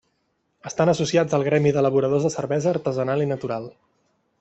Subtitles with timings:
[0.69, 3.75] Estan associats al Gremi d'Elaboradors de Cervesa Artesana i Natural.